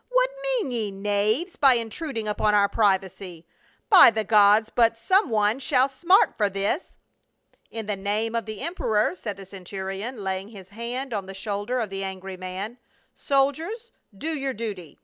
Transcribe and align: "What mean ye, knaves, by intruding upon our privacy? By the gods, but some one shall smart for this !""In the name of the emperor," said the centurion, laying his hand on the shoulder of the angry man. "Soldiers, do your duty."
"What 0.08 0.30
mean 0.42 0.70
ye, 0.70 0.90
knaves, 0.90 1.56
by 1.56 1.74
intruding 1.74 2.26
upon 2.26 2.54
our 2.54 2.66
privacy? 2.66 3.46
By 3.90 4.10
the 4.10 4.24
gods, 4.24 4.70
but 4.74 4.96
some 4.96 5.28
one 5.28 5.58
shall 5.58 5.86
smart 5.86 6.34
for 6.38 6.48
this 6.48 6.94
!""In 7.70 7.84
the 7.84 7.96
name 7.96 8.34
of 8.34 8.46
the 8.46 8.62
emperor," 8.62 9.14
said 9.14 9.36
the 9.36 9.44
centurion, 9.44 10.24
laying 10.24 10.48
his 10.48 10.70
hand 10.70 11.12
on 11.12 11.26
the 11.26 11.34
shoulder 11.34 11.78
of 11.78 11.90
the 11.90 12.02
angry 12.04 12.38
man. 12.38 12.78
"Soldiers, 13.14 13.92
do 14.16 14.28
your 14.30 14.54
duty." 14.54 14.98